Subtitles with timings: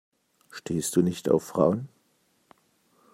[0.49, 1.87] Stehst du nicht auf Frauen?